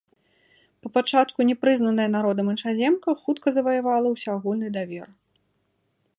Па 0.85 0.91
пачатку 0.95 1.45
не 1.49 1.55
прызнаная 1.65 2.09
народам 2.15 2.45
іншаземка 2.55 3.09
хутка 3.23 3.47
заваявала 3.59 4.07
ўсеагульны 4.17 4.67
давер. 4.81 5.07